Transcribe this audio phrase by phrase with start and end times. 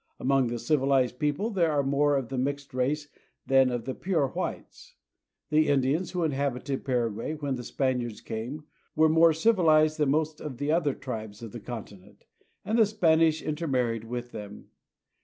[0.19, 3.07] Among the civilized people there are more of the mixed race
[3.45, 4.95] than of the pure whites.
[5.51, 8.63] The Indians who inhabited Paraguay when the Spaniards came
[8.95, 12.25] were more civilized than most of the other tribes of the continent,
[12.65, 14.71] and the Spaniards intermarried with them.